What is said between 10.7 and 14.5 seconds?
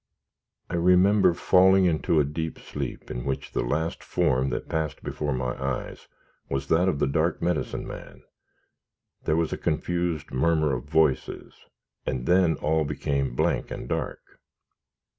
of voices, and then all became blank and dark.